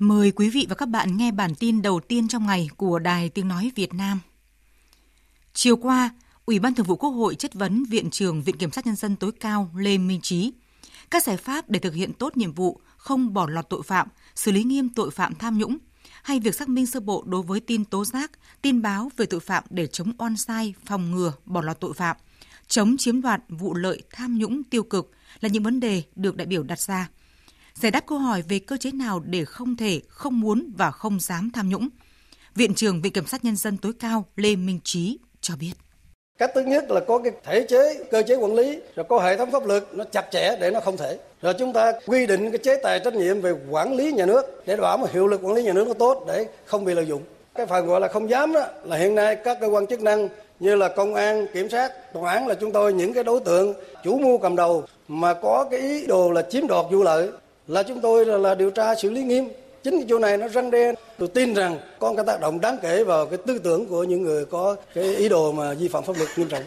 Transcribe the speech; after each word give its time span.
Mời 0.00 0.30
quý 0.30 0.50
vị 0.50 0.66
và 0.68 0.74
các 0.74 0.88
bạn 0.88 1.16
nghe 1.16 1.32
bản 1.32 1.54
tin 1.54 1.82
đầu 1.82 2.00
tiên 2.00 2.28
trong 2.28 2.46
ngày 2.46 2.68
của 2.76 2.98
Đài 2.98 3.28
Tiếng 3.28 3.48
Nói 3.48 3.72
Việt 3.74 3.94
Nam. 3.94 4.20
Chiều 5.52 5.76
qua, 5.76 6.10
Ủy 6.46 6.58
ban 6.58 6.74
Thường 6.74 6.86
vụ 6.86 6.96
Quốc 6.96 7.10
hội 7.10 7.34
chất 7.34 7.54
vấn 7.54 7.84
Viện 7.84 8.10
trưởng 8.10 8.42
Viện 8.42 8.56
Kiểm 8.56 8.70
sát 8.70 8.86
Nhân 8.86 8.96
dân 8.96 9.16
tối 9.16 9.32
cao 9.32 9.70
Lê 9.76 9.98
Minh 9.98 10.20
Trí 10.22 10.52
các 11.10 11.24
giải 11.24 11.36
pháp 11.36 11.70
để 11.70 11.78
thực 11.78 11.94
hiện 11.94 12.12
tốt 12.12 12.36
nhiệm 12.36 12.52
vụ 12.52 12.80
không 12.96 13.34
bỏ 13.34 13.48
lọt 13.48 13.68
tội 13.68 13.82
phạm, 13.82 14.08
xử 14.34 14.52
lý 14.52 14.62
nghiêm 14.62 14.88
tội 14.88 15.10
phạm 15.10 15.34
tham 15.34 15.58
nhũng, 15.58 15.78
hay 16.22 16.40
việc 16.40 16.54
xác 16.54 16.68
minh 16.68 16.86
sơ 16.86 17.00
bộ 17.00 17.24
đối 17.26 17.42
với 17.42 17.60
tin 17.60 17.84
tố 17.84 18.04
giác, 18.04 18.30
tin 18.62 18.82
báo 18.82 19.10
về 19.16 19.26
tội 19.26 19.40
phạm 19.40 19.64
để 19.70 19.86
chống 19.86 20.12
oan 20.18 20.36
sai, 20.36 20.74
phòng 20.84 21.10
ngừa, 21.10 21.32
bỏ 21.44 21.62
lọt 21.62 21.80
tội 21.80 21.92
phạm, 21.92 22.16
chống 22.68 22.96
chiếm 22.96 23.20
đoạt, 23.20 23.42
vụ 23.48 23.74
lợi, 23.74 24.02
tham 24.12 24.38
nhũng 24.38 24.64
tiêu 24.64 24.82
cực 24.82 25.10
là 25.40 25.48
những 25.48 25.62
vấn 25.62 25.80
đề 25.80 26.02
được 26.16 26.36
đại 26.36 26.46
biểu 26.46 26.62
đặt 26.62 26.80
ra. 26.80 27.08
Giải 27.80 27.90
đáp 27.90 28.06
câu 28.06 28.18
hỏi 28.18 28.42
về 28.48 28.58
cơ 28.58 28.76
chế 28.76 28.90
nào 28.90 29.20
để 29.20 29.44
không 29.44 29.76
thể, 29.76 30.00
không 30.08 30.40
muốn 30.40 30.72
và 30.76 30.90
không 30.90 31.20
dám 31.20 31.50
tham 31.54 31.68
nhũng. 31.68 31.88
Viện 32.54 32.74
trưởng 32.74 33.02
Viện 33.02 33.12
Kiểm 33.12 33.26
sát 33.26 33.44
Nhân 33.44 33.56
dân 33.56 33.76
tối 33.76 33.92
cao 34.00 34.24
Lê 34.36 34.56
Minh 34.56 34.80
Trí 34.84 35.18
cho 35.40 35.54
biết. 35.60 35.72
Cách 36.38 36.50
thứ 36.54 36.60
nhất 36.60 36.90
là 36.90 37.00
có 37.00 37.18
cái 37.18 37.32
thể 37.44 37.66
chế, 37.68 38.04
cơ 38.10 38.22
chế 38.22 38.36
quản 38.36 38.54
lý, 38.54 38.78
rồi 38.96 39.06
có 39.08 39.18
hệ 39.20 39.36
thống 39.36 39.50
pháp 39.50 39.66
luật 39.66 39.84
nó 39.92 40.04
chặt 40.04 40.28
chẽ 40.32 40.56
để 40.60 40.70
nó 40.70 40.80
không 40.80 40.96
thể. 40.96 41.18
Rồi 41.42 41.54
chúng 41.58 41.72
ta 41.72 41.92
quy 42.06 42.26
định 42.26 42.50
cái 42.50 42.58
chế 42.58 42.76
tài 42.82 43.00
trách 43.04 43.14
nhiệm 43.14 43.40
về 43.40 43.54
quản 43.70 43.94
lý 43.94 44.12
nhà 44.12 44.26
nước 44.26 44.62
để 44.66 44.76
đảm 44.76 45.00
bảo 45.00 45.08
hiệu 45.12 45.26
lực 45.26 45.40
quản 45.42 45.54
lý 45.54 45.62
nhà 45.62 45.72
nước 45.72 45.88
nó 45.88 45.94
tốt 45.94 46.24
để 46.28 46.46
không 46.64 46.84
bị 46.84 46.94
lợi 46.94 47.06
dụng. 47.06 47.22
Cái 47.54 47.66
phần 47.66 47.86
gọi 47.86 48.00
là 48.00 48.08
không 48.08 48.30
dám 48.30 48.52
đó 48.52 48.66
là 48.84 48.96
hiện 48.96 49.14
nay 49.14 49.36
các 49.44 49.58
cơ 49.60 49.66
quan 49.66 49.86
chức 49.86 50.00
năng 50.00 50.28
như 50.60 50.74
là 50.74 50.88
công 50.88 51.14
an, 51.14 51.46
kiểm 51.54 51.68
sát, 51.70 52.12
tòa 52.12 52.32
án 52.32 52.46
là 52.46 52.54
chúng 52.54 52.72
tôi 52.72 52.92
những 52.92 53.12
cái 53.12 53.24
đối 53.24 53.40
tượng 53.40 53.74
chủ 54.04 54.18
mưu 54.18 54.38
cầm 54.38 54.56
đầu 54.56 54.84
mà 55.08 55.34
có 55.34 55.68
cái 55.70 55.80
ý 55.80 56.06
đồ 56.06 56.30
là 56.30 56.42
chiếm 56.50 56.66
đoạt 56.66 56.86
vụ 56.90 57.02
lợi 57.02 57.30
là 57.70 57.82
chúng 57.82 58.00
tôi 58.00 58.26
là, 58.26 58.38
là 58.38 58.54
điều 58.54 58.70
tra 58.70 58.94
xử 58.94 59.10
lý 59.10 59.22
nghiêm 59.22 59.44
chính 59.84 59.94
cái 59.94 60.06
chỗ 60.08 60.18
này 60.18 60.36
nó 60.38 60.48
răng 60.48 60.70
đe 60.70 60.92
tôi 61.18 61.28
tin 61.28 61.54
rằng 61.54 61.78
có 61.98 62.14
cái 62.16 62.24
tác 62.26 62.40
động 62.40 62.60
đáng 62.60 62.76
kể 62.82 63.04
vào 63.04 63.26
cái 63.26 63.38
tư 63.46 63.58
tưởng 63.58 63.86
của 63.86 64.04
những 64.04 64.22
người 64.22 64.44
có 64.44 64.76
cái 64.94 65.16
ý 65.16 65.28
đồ 65.28 65.52
mà 65.52 65.74
vi 65.74 65.88
phạm 65.88 66.04
pháp 66.04 66.16
luật 66.16 66.28
nghiêm 66.36 66.48
trọng 66.48 66.62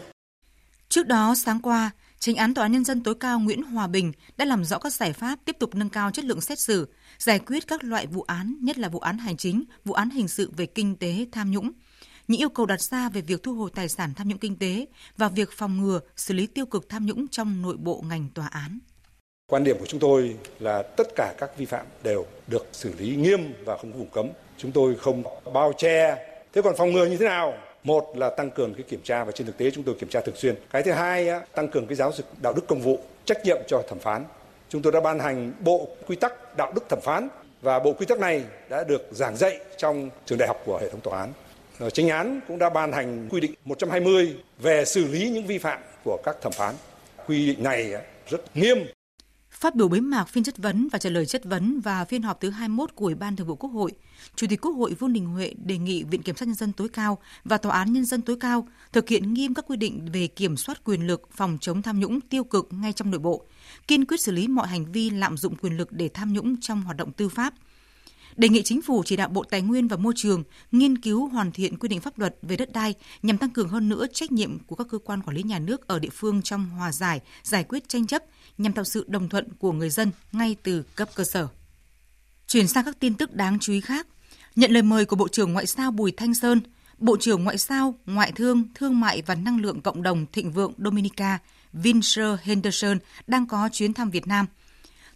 trước 0.88 1.06
đó 1.06 1.34
sáng 1.36 1.60
qua 1.62 1.90
Chính 2.18 2.36
án 2.36 2.54
Tòa 2.54 2.64
án 2.64 2.72
Nhân 2.72 2.84
dân 2.84 3.02
tối 3.02 3.14
cao 3.14 3.40
Nguyễn 3.40 3.62
Hòa 3.62 3.86
Bình 3.86 4.12
đã 4.36 4.44
làm 4.44 4.64
rõ 4.64 4.78
các 4.78 4.92
giải 4.92 5.12
pháp 5.12 5.38
tiếp 5.44 5.56
tục 5.58 5.74
nâng 5.74 5.88
cao 5.88 6.10
chất 6.10 6.24
lượng 6.24 6.40
xét 6.40 6.58
xử, 6.58 6.88
giải 7.18 7.38
quyết 7.38 7.66
các 7.66 7.84
loại 7.84 8.06
vụ 8.06 8.22
án, 8.22 8.56
nhất 8.60 8.78
là 8.78 8.88
vụ 8.88 8.98
án 8.98 9.18
hành 9.18 9.36
chính, 9.36 9.64
vụ 9.84 9.94
án 9.94 10.10
hình 10.10 10.28
sự 10.28 10.52
về 10.56 10.66
kinh 10.66 10.96
tế, 10.96 11.26
tham 11.32 11.50
nhũng. 11.50 11.72
Những 12.28 12.40
yêu 12.40 12.48
cầu 12.48 12.66
đặt 12.66 12.80
ra 12.80 13.08
về 13.08 13.20
việc 13.20 13.42
thu 13.42 13.54
hồi 13.54 13.70
tài 13.74 13.88
sản 13.88 14.14
tham 14.16 14.28
nhũng 14.28 14.38
kinh 14.38 14.56
tế 14.56 14.86
và 15.16 15.28
việc 15.28 15.50
phòng 15.52 15.80
ngừa, 15.80 16.00
xử 16.16 16.34
lý 16.34 16.46
tiêu 16.46 16.66
cực 16.66 16.88
tham 16.88 17.06
nhũng 17.06 17.28
trong 17.28 17.62
nội 17.62 17.76
bộ 17.76 18.04
ngành 18.08 18.28
tòa 18.34 18.46
án. 18.46 18.78
Quan 19.46 19.64
điểm 19.64 19.78
của 19.78 19.86
chúng 19.86 20.00
tôi 20.00 20.36
là 20.60 20.82
tất 20.82 21.06
cả 21.16 21.34
các 21.38 21.58
vi 21.58 21.64
phạm 21.64 21.86
đều 22.02 22.26
được 22.46 22.66
xử 22.72 22.92
lý 22.98 23.16
nghiêm 23.16 23.52
và 23.64 23.76
không 23.76 23.92
có 23.92 23.98
vùng 23.98 24.08
cấm. 24.08 24.28
Chúng 24.58 24.72
tôi 24.72 24.94
không 24.94 25.22
bao 25.52 25.72
che. 25.72 26.16
Thế 26.52 26.62
còn 26.62 26.76
phòng 26.76 26.92
ngừa 26.92 27.06
như 27.06 27.16
thế 27.16 27.26
nào? 27.26 27.54
Một 27.82 28.16
là 28.16 28.30
tăng 28.30 28.50
cường 28.50 28.74
cái 28.74 28.82
kiểm 28.82 29.00
tra 29.04 29.24
và 29.24 29.32
trên 29.32 29.46
thực 29.46 29.58
tế 29.58 29.70
chúng 29.70 29.84
tôi 29.84 29.94
kiểm 29.94 30.08
tra 30.08 30.20
thường 30.20 30.36
xuyên. 30.36 30.54
Cái 30.70 30.82
thứ 30.82 30.92
hai 30.92 31.28
á, 31.28 31.40
tăng 31.54 31.68
cường 31.68 31.86
cái 31.86 31.96
giáo 31.96 32.12
dục 32.12 32.26
đạo 32.42 32.52
đức 32.52 32.66
công 32.66 32.80
vụ, 32.80 32.98
trách 33.24 33.44
nhiệm 33.44 33.58
cho 33.68 33.82
thẩm 33.88 33.98
phán. 33.98 34.24
Chúng 34.68 34.82
tôi 34.82 34.92
đã 34.92 35.00
ban 35.00 35.18
hành 35.18 35.52
bộ 35.60 35.88
quy 36.06 36.16
tắc 36.16 36.56
đạo 36.56 36.72
đức 36.74 36.88
thẩm 36.88 37.00
phán 37.02 37.28
và 37.62 37.78
bộ 37.78 37.92
quy 37.92 38.06
tắc 38.06 38.18
này 38.18 38.42
đã 38.68 38.84
được 38.84 39.08
giảng 39.10 39.36
dạy 39.36 39.58
trong 39.76 40.10
trường 40.26 40.38
đại 40.38 40.48
học 40.48 40.62
của 40.64 40.78
hệ 40.78 40.90
thống 40.90 41.00
tòa 41.00 41.20
án. 41.20 41.32
Ờ, 41.78 41.90
chính 41.90 42.08
án 42.08 42.40
cũng 42.48 42.58
đã 42.58 42.70
ban 42.70 42.92
hành 42.92 43.28
quy 43.30 43.40
định 43.40 43.54
120 43.64 44.36
về 44.58 44.84
xử 44.84 45.04
lý 45.04 45.30
những 45.30 45.46
vi 45.46 45.58
phạm 45.58 45.78
của 46.04 46.18
các 46.24 46.36
thẩm 46.42 46.52
phán. 46.52 46.74
Quy 47.26 47.46
định 47.46 47.62
này 47.62 47.94
rất 48.28 48.56
nghiêm 48.56 48.86
Phát 49.64 49.74
biểu 49.74 49.88
bế 49.88 50.00
mạc 50.00 50.24
phiên 50.28 50.44
chất 50.44 50.58
vấn 50.58 50.88
và 50.92 50.98
trả 50.98 51.10
lời 51.10 51.26
chất 51.26 51.44
vấn 51.44 51.80
và 51.80 52.04
phiên 52.04 52.22
họp 52.22 52.40
thứ 52.40 52.50
21 52.50 52.94
của 52.94 53.04
Ủy 53.04 53.14
ban 53.14 53.36
Thường 53.36 53.46
vụ 53.46 53.56
Quốc 53.56 53.70
hội, 53.70 53.92
Chủ 54.36 54.46
tịch 54.50 54.60
Quốc 54.60 54.72
hội 54.72 54.94
Vương 54.94 55.12
Đình 55.12 55.26
Huệ 55.26 55.54
đề 55.64 55.78
nghị 55.78 56.02
Viện 56.02 56.22
Kiểm 56.22 56.36
sát 56.36 56.48
Nhân 56.48 56.54
dân 56.54 56.72
tối 56.72 56.88
cao 56.88 57.18
và 57.44 57.58
Tòa 57.58 57.78
án 57.78 57.92
Nhân 57.92 58.04
dân 58.04 58.22
tối 58.22 58.36
cao 58.40 58.68
thực 58.92 59.08
hiện 59.08 59.34
nghiêm 59.34 59.54
các 59.54 59.64
quy 59.68 59.76
định 59.76 60.08
về 60.12 60.26
kiểm 60.26 60.56
soát 60.56 60.84
quyền 60.84 61.06
lực 61.06 61.28
phòng 61.32 61.58
chống 61.60 61.82
tham 61.82 62.00
nhũng 62.00 62.20
tiêu 62.20 62.44
cực 62.44 62.68
ngay 62.70 62.92
trong 62.92 63.10
nội 63.10 63.20
bộ, 63.20 63.44
kiên 63.88 64.04
quyết 64.04 64.20
xử 64.20 64.32
lý 64.32 64.48
mọi 64.48 64.68
hành 64.68 64.92
vi 64.92 65.10
lạm 65.10 65.36
dụng 65.36 65.56
quyền 65.56 65.76
lực 65.76 65.92
để 65.92 66.08
tham 66.14 66.32
nhũng 66.32 66.60
trong 66.60 66.82
hoạt 66.82 66.96
động 66.96 67.12
tư 67.12 67.28
pháp, 67.28 67.54
đề 68.36 68.48
nghị 68.48 68.62
chính 68.62 68.82
phủ 68.82 69.02
chỉ 69.06 69.16
đạo 69.16 69.28
Bộ 69.28 69.44
Tài 69.44 69.62
nguyên 69.62 69.88
và 69.88 69.96
Môi 69.96 70.12
trường 70.16 70.44
nghiên 70.72 70.98
cứu 70.98 71.28
hoàn 71.28 71.52
thiện 71.52 71.78
quy 71.78 71.88
định 71.88 72.00
pháp 72.00 72.18
luật 72.18 72.36
về 72.42 72.56
đất 72.56 72.72
đai 72.72 72.94
nhằm 73.22 73.38
tăng 73.38 73.50
cường 73.50 73.68
hơn 73.68 73.88
nữa 73.88 74.06
trách 74.12 74.32
nhiệm 74.32 74.58
của 74.58 74.76
các 74.76 74.86
cơ 74.90 74.98
quan 74.98 75.22
quản 75.22 75.36
lý 75.36 75.42
nhà 75.42 75.58
nước 75.58 75.88
ở 75.88 75.98
địa 75.98 76.08
phương 76.12 76.42
trong 76.42 76.70
hòa 76.70 76.92
giải, 76.92 77.20
giải 77.42 77.64
quyết 77.64 77.88
tranh 77.88 78.06
chấp 78.06 78.22
nhằm 78.58 78.72
tạo 78.72 78.84
sự 78.84 79.04
đồng 79.08 79.28
thuận 79.28 79.48
của 79.58 79.72
người 79.72 79.90
dân 79.90 80.10
ngay 80.32 80.56
từ 80.62 80.82
cấp 80.82 81.08
cơ 81.14 81.24
sở. 81.24 81.48
Chuyển 82.46 82.68
sang 82.68 82.84
các 82.84 83.00
tin 83.00 83.14
tức 83.14 83.34
đáng 83.34 83.58
chú 83.60 83.72
ý 83.72 83.80
khác, 83.80 84.06
nhận 84.56 84.70
lời 84.70 84.82
mời 84.82 85.04
của 85.04 85.16
Bộ 85.16 85.28
trưởng 85.28 85.52
Ngoại 85.52 85.66
giao 85.66 85.90
Bùi 85.90 86.12
Thanh 86.12 86.34
Sơn, 86.34 86.60
Bộ 86.98 87.16
trưởng 87.20 87.44
Ngoại 87.44 87.58
giao, 87.58 87.94
Ngoại 88.06 88.32
thương, 88.32 88.64
Thương 88.74 89.00
mại 89.00 89.22
và 89.22 89.34
Năng 89.34 89.60
lượng 89.60 89.80
Cộng 89.80 90.02
đồng 90.02 90.26
Thịnh 90.32 90.52
vượng 90.52 90.72
Dominica 90.78 91.38
Vincer 91.72 92.38
Henderson 92.42 92.98
đang 93.26 93.46
có 93.46 93.68
chuyến 93.72 93.94
thăm 93.94 94.10
Việt 94.10 94.26
Nam. 94.26 94.46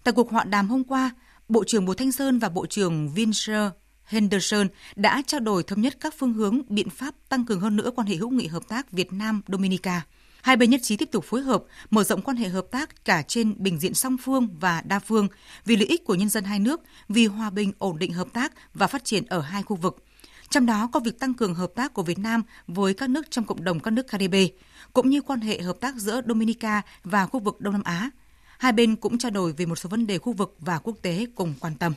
Tại 0.04 0.12
cuộc 0.12 0.30
họa 0.30 0.44
đàm 0.44 0.68
hôm 0.68 0.84
qua, 0.84 1.10
Bộ 1.48 1.64
trưởng 1.64 1.84
Bùi 1.84 1.96
Thanh 1.96 2.12
Sơn 2.12 2.38
và 2.38 2.48
Bộ 2.48 2.66
trưởng 2.66 3.08
Vincer 3.08 3.70
Henderson 4.04 4.68
đã 4.96 5.22
trao 5.26 5.40
đổi 5.40 5.62
thống 5.62 5.80
nhất 5.80 5.96
các 6.00 6.14
phương 6.18 6.32
hướng, 6.32 6.60
biện 6.68 6.90
pháp 6.90 7.14
tăng 7.28 7.44
cường 7.44 7.60
hơn 7.60 7.76
nữa 7.76 7.90
quan 7.96 8.06
hệ 8.06 8.16
hữu 8.16 8.30
nghị 8.30 8.46
hợp 8.46 8.68
tác 8.68 8.92
Việt 8.92 9.12
Nam-Dominica. 9.12 10.02
Hai 10.42 10.56
bên 10.56 10.70
nhất 10.70 10.80
trí 10.82 10.96
tiếp 10.96 11.08
tục 11.12 11.24
phối 11.24 11.42
hợp, 11.42 11.64
mở 11.90 12.04
rộng 12.04 12.22
quan 12.22 12.36
hệ 12.36 12.48
hợp 12.48 12.66
tác 12.70 13.04
cả 13.04 13.22
trên 13.22 13.54
bình 13.58 13.78
diện 13.78 13.94
song 13.94 14.16
phương 14.22 14.48
và 14.60 14.80
đa 14.80 14.98
phương 14.98 15.28
vì 15.64 15.76
lợi 15.76 15.86
ích 15.86 16.04
của 16.04 16.14
nhân 16.14 16.28
dân 16.28 16.44
hai 16.44 16.58
nước, 16.58 16.80
vì 17.08 17.26
hòa 17.26 17.50
bình, 17.50 17.72
ổn 17.78 17.98
định 17.98 18.12
hợp 18.12 18.28
tác 18.32 18.52
và 18.74 18.86
phát 18.86 19.04
triển 19.04 19.24
ở 19.26 19.40
hai 19.40 19.62
khu 19.62 19.76
vực. 19.76 20.04
Trong 20.50 20.66
đó 20.66 20.88
có 20.92 21.00
việc 21.00 21.18
tăng 21.18 21.34
cường 21.34 21.54
hợp 21.54 21.70
tác 21.74 21.94
của 21.94 22.02
Việt 22.02 22.18
Nam 22.18 22.42
với 22.66 22.94
các 22.94 23.10
nước 23.10 23.30
trong 23.30 23.44
cộng 23.44 23.64
đồng 23.64 23.80
các 23.80 23.90
nước 23.90 24.06
Caribe, 24.08 24.46
cũng 24.92 25.10
như 25.10 25.20
quan 25.20 25.40
hệ 25.40 25.62
hợp 25.62 25.76
tác 25.80 25.94
giữa 25.96 26.20
Dominica 26.28 26.82
và 27.04 27.26
khu 27.26 27.40
vực 27.40 27.60
Đông 27.60 27.72
Nam 27.72 27.82
Á. 27.82 28.10
Hai 28.58 28.72
bên 28.72 28.96
cũng 28.96 29.18
trao 29.18 29.30
đổi 29.30 29.52
về 29.52 29.66
một 29.66 29.76
số 29.76 29.88
vấn 29.88 30.06
đề 30.06 30.18
khu 30.18 30.32
vực 30.32 30.56
và 30.58 30.78
quốc 30.78 30.96
tế 31.02 31.26
cùng 31.34 31.54
quan 31.60 31.74
tâm. 31.74 31.92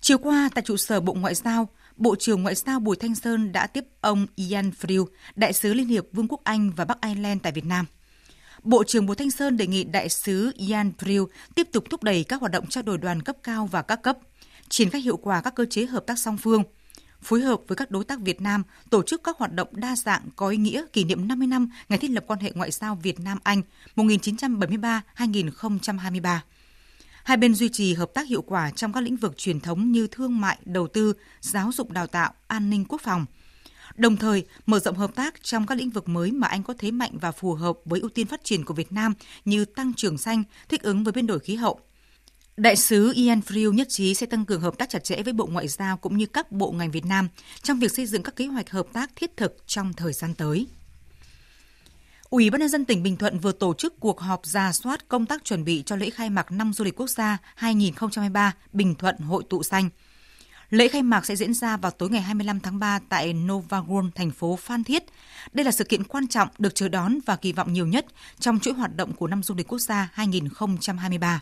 Chiều 0.00 0.18
qua, 0.18 0.48
tại 0.54 0.64
trụ 0.66 0.76
sở 0.76 1.00
Bộ 1.00 1.14
Ngoại 1.14 1.34
giao, 1.34 1.68
Bộ 1.96 2.16
trưởng 2.18 2.42
Ngoại 2.42 2.54
giao 2.54 2.80
Bùi 2.80 2.96
Thanh 2.96 3.14
Sơn 3.14 3.52
đã 3.52 3.66
tiếp 3.66 3.84
ông 4.00 4.26
Ian 4.36 4.70
Friel, 4.80 5.06
đại 5.36 5.52
sứ 5.52 5.74
Liên 5.74 5.86
hiệp 5.86 6.04
Vương 6.12 6.28
quốc 6.28 6.40
Anh 6.44 6.70
và 6.76 6.84
Bắc 6.84 6.98
Ireland 7.00 7.42
tại 7.42 7.52
Việt 7.52 7.64
Nam. 7.64 7.86
Bộ 8.62 8.84
trưởng 8.84 9.06
Bùi 9.06 9.16
Thanh 9.16 9.30
Sơn 9.30 9.56
đề 9.56 9.66
nghị 9.66 9.84
đại 9.84 10.08
sứ 10.08 10.52
Ian 10.56 10.92
Friel 10.98 11.26
tiếp 11.54 11.68
tục 11.72 11.84
thúc 11.90 12.02
đẩy 12.02 12.24
các 12.24 12.40
hoạt 12.40 12.52
động 12.52 12.66
trao 12.66 12.82
đổi 12.82 12.98
đoàn 12.98 13.22
cấp 13.22 13.36
cao 13.42 13.66
và 13.66 13.82
các 13.82 14.02
cấp, 14.02 14.18
triển 14.68 14.90
khai 14.90 15.00
hiệu 15.00 15.16
quả 15.16 15.40
các 15.40 15.54
cơ 15.54 15.64
chế 15.70 15.86
hợp 15.86 16.06
tác 16.06 16.18
song 16.18 16.38
phương, 16.38 16.62
phối 17.24 17.40
hợp 17.40 17.60
với 17.68 17.76
các 17.76 17.90
đối 17.90 18.04
tác 18.04 18.20
Việt 18.20 18.40
Nam 18.40 18.62
tổ 18.90 19.02
chức 19.02 19.22
các 19.24 19.38
hoạt 19.38 19.52
động 19.52 19.68
đa 19.72 19.96
dạng 19.96 20.22
có 20.36 20.48
ý 20.48 20.56
nghĩa 20.56 20.84
kỷ 20.92 21.04
niệm 21.04 21.28
50 21.28 21.46
năm 21.46 21.70
ngày 21.88 21.98
thiết 21.98 22.10
lập 22.10 22.24
quan 22.26 22.40
hệ 22.40 22.52
ngoại 22.54 22.70
giao 22.70 22.98
Việt 23.02 23.20
Nam 23.20 23.38
Anh 23.42 23.62
1973-2023 23.96 26.38
Hai 27.24 27.36
bên 27.36 27.54
duy 27.54 27.68
trì 27.68 27.94
hợp 27.94 28.14
tác 28.14 28.28
hiệu 28.28 28.42
quả 28.42 28.70
trong 28.70 28.92
các 28.92 29.00
lĩnh 29.00 29.16
vực 29.16 29.36
truyền 29.36 29.60
thống 29.60 29.92
như 29.92 30.06
thương 30.06 30.40
mại, 30.40 30.58
đầu 30.64 30.88
tư, 30.88 31.12
giáo 31.40 31.70
dục 31.72 31.90
đào 31.90 32.06
tạo, 32.06 32.32
an 32.46 32.70
ninh 32.70 32.84
quốc 32.88 33.02
phòng. 33.02 33.26
Đồng 33.96 34.16
thời, 34.16 34.46
mở 34.66 34.78
rộng 34.78 34.96
hợp 34.96 35.14
tác 35.14 35.42
trong 35.42 35.66
các 35.66 35.78
lĩnh 35.78 35.90
vực 35.90 36.08
mới 36.08 36.32
mà 36.32 36.48
Anh 36.48 36.62
có 36.62 36.74
thế 36.78 36.90
mạnh 36.90 37.18
và 37.20 37.32
phù 37.32 37.54
hợp 37.54 37.78
với 37.84 38.00
ưu 38.00 38.10
tiên 38.10 38.26
phát 38.26 38.44
triển 38.44 38.64
của 38.64 38.74
Việt 38.74 38.92
Nam 38.92 39.14
như 39.44 39.64
tăng 39.64 39.94
trưởng 39.94 40.18
xanh, 40.18 40.42
thích 40.68 40.82
ứng 40.82 41.04
với 41.04 41.12
biến 41.12 41.26
đổi 41.26 41.38
khí 41.38 41.54
hậu. 41.54 41.80
Đại 42.56 42.76
sứ 42.76 43.12
Ian 43.14 43.40
Friel 43.40 43.72
nhất 43.72 43.88
trí 43.88 44.14
sẽ 44.14 44.26
tăng 44.26 44.44
cường 44.44 44.60
hợp 44.60 44.78
tác 44.78 44.88
chặt 44.88 45.04
chẽ 45.04 45.22
với 45.22 45.32
Bộ 45.32 45.46
Ngoại 45.46 45.68
giao 45.68 45.96
cũng 45.96 46.16
như 46.16 46.26
các 46.26 46.52
bộ 46.52 46.72
ngành 46.72 46.90
Việt 46.90 47.04
Nam 47.04 47.28
trong 47.62 47.78
việc 47.78 47.92
xây 47.92 48.06
dựng 48.06 48.22
các 48.22 48.36
kế 48.36 48.46
hoạch 48.46 48.70
hợp 48.70 48.86
tác 48.92 49.10
thiết 49.16 49.36
thực 49.36 49.56
trong 49.66 49.92
thời 49.92 50.12
gian 50.12 50.34
tới. 50.34 50.66
Ủy 52.30 52.50
ban 52.50 52.60
nhân 52.60 52.68
dân 52.68 52.84
tỉnh 52.84 53.02
Bình 53.02 53.16
Thuận 53.16 53.38
vừa 53.38 53.52
tổ 53.52 53.74
chức 53.74 54.00
cuộc 54.00 54.20
họp 54.20 54.46
ra 54.46 54.72
soát 54.72 55.08
công 55.08 55.26
tác 55.26 55.44
chuẩn 55.44 55.64
bị 55.64 55.82
cho 55.86 55.96
lễ 55.96 56.10
khai 56.10 56.30
mạc 56.30 56.52
năm 56.52 56.72
du 56.72 56.84
lịch 56.84 57.00
quốc 57.00 57.10
gia 57.10 57.38
2023 57.54 58.52
Bình 58.72 58.94
Thuận 58.94 59.18
Hội 59.18 59.44
tụ 59.50 59.62
xanh. 59.62 59.88
Lễ 60.70 60.88
khai 60.88 61.02
mạc 61.02 61.26
sẽ 61.26 61.36
diễn 61.36 61.54
ra 61.54 61.76
vào 61.76 61.92
tối 61.92 62.10
ngày 62.10 62.22
25 62.22 62.60
tháng 62.60 62.78
3 62.78 63.00
tại 63.08 63.32
Nova 63.32 63.80
World, 63.80 64.10
thành 64.14 64.30
phố 64.30 64.56
Phan 64.56 64.84
Thiết. 64.84 65.04
Đây 65.52 65.64
là 65.64 65.70
sự 65.70 65.84
kiện 65.84 66.04
quan 66.04 66.28
trọng 66.28 66.48
được 66.58 66.74
chờ 66.74 66.88
đón 66.88 67.18
và 67.26 67.36
kỳ 67.36 67.52
vọng 67.52 67.72
nhiều 67.72 67.86
nhất 67.86 68.06
trong 68.38 68.60
chuỗi 68.60 68.74
hoạt 68.74 68.96
động 68.96 69.12
của 69.12 69.26
năm 69.26 69.42
du 69.42 69.54
lịch 69.54 69.68
quốc 69.68 69.78
gia 69.78 70.08
2023. 70.12 71.40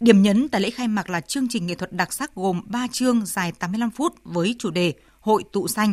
Điểm 0.00 0.22
nhấn 0.22 0.48
tại 0.48 0.60
lễ 0.60 0.70
khai 0.70 0.88
mạc 0.88 1.10
là 1.10 1.20
chương 1.20 1.48
trình 1.48 1.66
nghệ 1.66 1.74
thuật 1.74 1.92
đặc 1.92 2.12
sắc 2.12 2.34
gồm 2.34 2.62
3 2.66 2.86
chương 2.92 3.26
dài 3.26 3.52
85 3.52 3.90
phút 3.90 4.14
với 4.24 4.56
chủ 4.58 4.70
đề 4.70 4.94
Hội 5.20 5.44
tụ 5.52 5.68
xanh, 5.68 5.92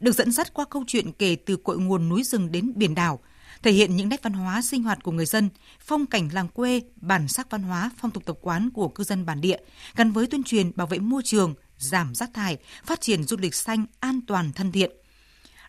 được 0.00 0.12
dẫn 0.12 0.32
dắt 0.32 0.54
qua 0.54 0.64
câu 0.70 0.84
chuyện 0.86 1.12
kể 1.12 1.36
từ 1.46 1.56
cội 1.56 1.78
nguồn 1.78 2.08
núi 2.08 2.22
rừng 2.22 2.52
đến 2.52 2.72
biển 2.76 2.94
đảo– 2.94 3.20
thể 3.62 3.72
hiện 3.72 3.96
những 3.96 4.08
nét 4.08 4.22
văn 4.22 4.32
hóa 4.32 4.62
sinh 4.62 4.82
hoạt 4.82 5.02
của 5.02 5.12
người 5.12 5.26
dân, 5.26 5.48
phong 5.80 6.06
cảnh 6.06 6.28
làng 6.32 6.48
quê, 6.48 6.80
bản 6.96 7.28
sắc 7.28 7.50
văn 7.50 7.62
hóa, 7.62 7.90
phong 7.98 8.10
tục 8.10 8.22
tập 8.26 8.38
quán 8.40 8.70
của 8.70 8.88
cư 8.88 9.04
dân 9.04 9.26
bản 9.26 9.40
địa, 9.40 9.56
gắn 9.96 10.12
với 10.12 10.26
tuyên 10.26 10.42
truyền 10.42 10.72
bảo 10.76 10.86
vệ 10.86 10.98
môi 10.98 11.22
trường, 11.24 11.54
giảm 11.78 12.14
rác 12.14 12.34
thải, 12.34 12.56
phát 12.84 13.00
triển 13.00 13.24
du 13.24 13.36
lịch 13.36 13.54
xanh 13.54 13.86
an 14.00 14.20
toàn 14.26 14.52
thân 14.52 14.72
thiện. 14.72 14.90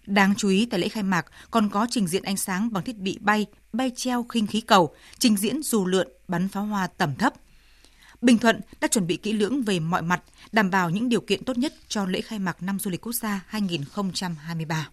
Đáng 0.06 0.34
chú 0.38 0.50
ý 0.50 0.66
tại 0.66 0.80
lễ 0.80 0.90
khai 0.90 1.04
mạc 1.04 1.26
còn 1.52 1.70
có 1.70 1.88
trình 1.90 2.08
diễn 2.08 2.24
ánh 2.24 2.38
sáng 2.38 2.74
bằng 2.74 2.84
thiết 2.84 2.98
bị 2.98 3.18
bay, 3.22 3.46
bay 3.74 3.92
treo 3.96 4.24
khinh 4.24 4.48
khí 4.48 4.62
cầu, 4.62 4.96
trình 5.20 5.38
diễn 5.38 5.64
dù 5.64 5.86
lượn, 5.86 6.08
bắn 6.28 6.48
pháo 6.48 6.66
hoa 6.66 6.88
tầm 6.88 7.16
thấp. 7.16 7.34
Bình 8.22 8.38
Thuận 8.38 8.62
đã 8.82 8.88
chuẩn 8.88 9.08
bị 9.08 9.18
kỹ 9.18 9.34
lưỡng 9.34 9.64
về 9.64 9.80
mọi 9.80 10.02
mặt, 10.02 10.22
đảm 10.52 10.70
bảo 10.70 10.90
những 10.90 11.10
điều 11.10 11.22
kiện 11.22 11.44
tốt 11.44 11.58
nhất 11.58 11.74
cho 11.88 12.06
lễ 12.06 12.22
khai 12.22 12.40
mạc 12.40 12.64
năm 12.64 12.80
du 12.80 12.92
lịch 12.92 13.02
quốc 13.02 13.14
gia 13.14 13.44
2023. 13.48 14.90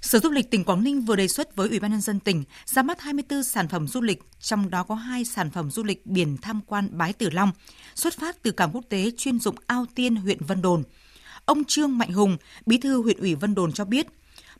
Sở 0.00 0.18
Du 0.18 0.30
lịch 0.30 0.50
tỉnh 0.50 0.64
Quảng 0.64 0.84
Ninh 0.84 1.00
vừa 1.00 1.16
đề 1.16 1.28
xuất 1.28 1.56
với 1.56 1.68
Ủy 1.68 1.80
ban 1.80 1.90
nhân 1.90 2.00
dân 2.00 2.20
tỉnh 2.20 2.44
ra 2.64 2.82
mắt 2.82 3.00
24 3.00 3.44
sản 3.44 3.68
phẩm 3.68 3.88
du 3.88 4.00
lịch, 4.00 4.22
trong 4.40 4.70
đó 4.70 4.82
có 4.82 4.94
hai 4.94 5.24
sản 5.24 5.50
phẩm 5.50 5.70
du 5.70 5.82
lịch 5.82 6.06
biển 6.06 6.36
tham 6.42 6.60
quan 6.66 6.88
Bái 6.98 7.12
Tử 7.12 7.30
Long, 7.30 7.52
xuất 7.94 8.18
phát 8.18 8.42
từ 8.42 8.50
cảng 8.50 8.70
quốc 8.72 8.84
tế 8.88 9.10
chuyên 9.16 9.38
dụng 9.38 9.54
Ao 9.66 9.86
Tiên, 9.94 10.16
huyện 10.16 10.38
Vân 10.40 10.62
Đồn. 10.62 10.82
Ông 11.44 11.64
Trương 11.64 11.98
Mạnh 11.98 12.12
Hùng, 12.12 12.36
Bí 12.66 12.78
thư 12.78 13.02
huyện 13.02 13.18
ủy 13.18 13.34
Vân 13.34 13.54
Đồn 13.54 13.72
cho 13.72 13.84
biết, 13.84 14.06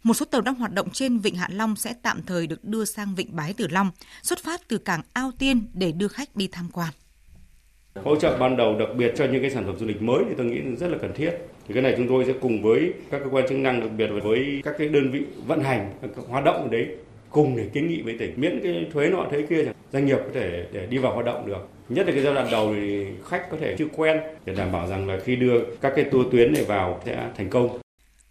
một 0.07 0.15
số 0.15 0.27
tàu 0.27 0.41
đang 0.41 0.55
hoạt 0.55 0.73
động 0.73 0.89
trên 0.93 1.19
Vịnh 1.19 1.35
Hạ 1.35 1.49
Long 1.53 1.77
sẽ 1.77 1.95
tạm 2.03 2.23
thời 2.27 2.47
được 2.47 2.65
đưa 2.65 2.85
sang 2.85 3.15
Vịnh 3.15 3.37
Bái 3.37 3.53
Tử 3.53 3.67
Long, 3.71 3.91
xuất 4.23 4.39
phát 4.45 4.61
từ 4.69 4.79
cảng 4.79 5.01
Ao 5.13 5.31
Tiên 5.39 5.67
để 5.75 5.93
đưa 5.93 6.09
khách 6.09 6.37
đi 6.37 6.49
tham 6.53 6.69
quan. 6.73 6.89
Hỗ 8.05 8.17
trợ 8.17 8.39
ban 8.39 8.57
đầu 8.57 8.79
đặc 8.79 8.89
biệt 8.97 9.13
cho 9.17 9.25
những 9.25 9.43
cái 9.43 9.51
sản 9.51 9.65
phẩm 9.67 9.79
du 9.79 9.87
lịch 9.87 10.03
mới 10.03 10.25
thì 10.29 10.35
tôi 10.37 10.47
nghĩ 10.47 10.61
rất 10.77 10.89
là 10.89 10.99
cần 11.01 11.13
thiết. 11.15 11.31
Thì 11.69 11.75
cái 11.75 11.83
này 11.83 11.95
chúng 11.97 12.09
tôi 12.09 12.25
sẽ 12.25 12.33
cùng 12.41 12.63
với 12.63 12.93
các 13.11 13.21
cơ 13.25 13.31
quan 13.31 13.49
chức 13.49 13.59
năng 13.59 13.81
đặc 13.81 13.91
biệt 13.97 14.07
với 14.23 14.61
các 14.65 14.75
cái 14.79 14.89
đơn 14.89 15.11
vị 15.11 15.23
vận 15.47 15.61
hành 15.61 15.93
các 16.03 16.25
hoạt 16.29 16.45
động 16.45 16.71
đấy 16.71 16.87
cùng 17.31 17.57
để 17.57 17.69
kiến 17.73 17.89
nghị 17.89 18.03
với 18.03 18.17
tỉnh 18.19 18.33
miễn 18.37 18.61
cái 18.63 18.87
thuế 18.93 19.09
nọ 19.09 19.27
thuế 19.31 19.43
kia 19.43 19.65
doanh 19.93 20.07
nghiệp 20.07 20.19
có 20.25 20.31
thể 20.35 20.67
để 20.73 20.87
đi 20.87 20.99
vào 20.99 21.15
hoạt 21.15 21.27
động 21.27 21.47
được 21.47 21.69
nhất 21.89 22.07
là 22.07 22.13
cái 22.13 22.23
giai 22.23 22.35
đoạn 22.35 22.49
đầu 22.51 22.75
thì 22.75 23.07
khách 23.25 23.51
có 23.51 23.57
thể 23.61 23.75
chưa 23.79 23.87
quen 23.97 24.17
để 24.45 24.55
đảm 24.55 24.73
bảo 24.73 24.87
rằng 24.87 25.09
là 25.09 25.19
khi 25.25 25.37
đưa 25.37 25.61
các 25.81 25.93
cái 25.97 26.05
tour 26.05 26.27
tuyến 26.33 26.53
này 26.53 26.65
vào 26.65 27.01
sẽ 27.05 27.31
thành 27.37 27.51
công 27.51 27.79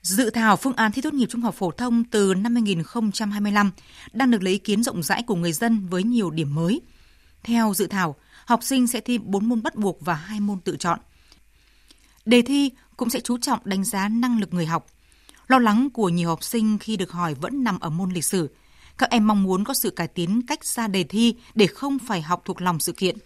Dự 0.05 0.29
thảo 0.29 0.55
phương 0.57 0.73
án 0.73 0.91
thi 0.91 1.01
tốt 1.01 1.13
nghiệp 1.13 1.25
trung 1.29 1.41
học 1.41 1.55
phổ 1.55 1.71
thông 1.71 2.03
từ 2.03 2.33
năm 2.33 2.55
2025 2.55 3.71
đang 4.13 4.31
được 4.31 4.43
lấy 4.43 4.53
ý 4.53 4.59
kiến 4.59 4.83
rộng 4.83 5.03
rãi 5.03 5.23
của 5.23 5.35
người 5.35 5.53
dân 5.53 5.87
với 5.87 6.03
nhiều 6.03 6.29
điểm 6.29 6.55
mới. 6.55 6.81
Theo 7.43 7.73
dự 7.75 7.87
thảo, 7.87 8.15
học 8.45 8.59
sinh 8.63 8.87
sẽ 8.87 9.01
thi 9.01 9.17
4 9.17 9.49
môn 9.49 9.63
bắt 9.63 9.75
buộc 9.75 10.01
và 10.01 10.13
2 10.13 10.39
môn 10.39 10.59
tự 10.59 10.75
chọn. 10.79 10.99
Đề 12.25 12.41
thi 12.41 12.71
cũng 12.97 13.09
sẽ 13.09 13.19
chú 13.19 13.37
trọng 13.37 13.59
đánh 13.63 13.83
giá 13.83 14.09
năng 14.09 14.39
lực 14.39 14.53
người 14.53 14.65
học. 14.65 14.85
Lo 15.47 15.59
lắng 15.59 15.89
của 15.93 16.09
nhiều 16.09 16.29
học 16.29 16.43
sinh 16.43 16.77
khi 16.77 16.97
được 16.97 17.11
hỏi 17.11 17.33
vẫn 17.33 17.63
nằm 17.63 17.79
ở 17.79 17.89
môn 17.89 18.11
lịch 18.11 18.25
sử. 18.25 18.49
Các 18.97 19.09
em 19.09 19.27
mong 19.27 19.43
muốn 19.43 19.63
có 19.63 19.73
sự 19.73 19.89
cải 19.89 20.07
tiến 20.07 20.41
cách 20.47 20.65
ra 20.65 20.87
đề 20.87 21.03
thi 21.03 21.35
để 21.55 21.67
không 21.67 21.99
phải 21.99 22.21
học 22.21 22.41
thuộc 22.45 22.61
lòng 22.61 22.79
sự 22.79 22.91
kiện. 22.91 23.17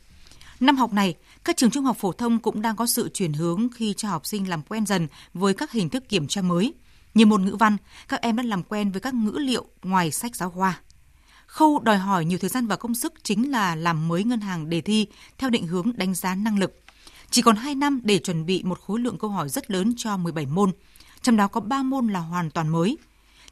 Năm 0.60 0.78
học 0.78 0.94
này, 0.94 1.16
các 1.50 1.58
trường 1.58 1.72
trung 1.72 1.86
học 1.86 1.98
phổ 1.98 2.12
thông 2.12 2.40
cũng 2.40 2.62
đang 2.62 2.76
có 2.76 2.86
sự 2.86 3.10
chuyển 3.14 3.34
hướng 3.34 3.68
khi 3.76 3.94
cho 3.98 4.10
học 4.10 4.26
sinh 4.26 4.50
làm 4.50 4.62
quen 4.62 4.86
dần 4.86 5.08
với 5.34 5.54
các 5.54 5.72
hình 5.72 5.90
thức 5.90 6.10
kiểm 6.10 6.28
tra 6.28 6.42
mới. 6.42 6.74
Như 7.14 7.26
môn 7.26 7.46
ngữ 7.46 7.56
văn, 7.56 7.78
các 8.08 8.22
em 8.22 8.36
đã 8.36 8.44
làm 8.44 8.64
quen 8.64 8.92
với 8.92 9.02
các 9.02 9.14
ngữ 9.14 9.32
liệu 9.32 9.66
ngoài 9.84 10.12
sách 10.12 10.36
giáo 10.36 10.50
khoa. 10.50 10.80
Khâu 11.46 11.80
đòi 11.80 11.98
hỏi 11.98 12.26
nhiều 12.26 12.38
thời 12.38 12.50
gian 12.50 12.68
và 12.68 12.76
công 12.76 12.96
sức 12.96 13.14
chính 13.24 13.52
là 13.52 13.76
làm 13.76 14.08
mới 14.08 14.24
ngân 14.24 14.42
hàng 14.42 14.70
đề 14.70 14.82
thi 14.82 15.08
theo 15.38 15.50
định 15.50 15.68
hướng 15.68 15.92
đánh 15.96 16.16
giá 16.16 16.36
năng 16.36 16.60
lực. 16.60 16.80
Chỉ 17.30 17.42
còn 17.42 17.56
2 17.56 17.76
năm 17.76 18.02
để 18.04 18.20
chuẩn 18.20 18.46
bị 18.46 18.64
một 18.64 18.80
khối 18.80 19.00
lượng 19.00 19.18
câu 19.18 19.30
hỏi 19.30 19.50
rất 19.50 19.72
lớn 19.72 19.94
cho 19.98 20.18
17 20.18 20.46
môn, 20.46 20.72
trong 21.22 21.38
đó 21.38 21.48
có 21.48 21.62
3 21.62 21.84
môn 21.84 22.08
là 22.08 22.20
hoàn 22.20 22.52
toàn 22.52 22.70
mới. 22.70 22.98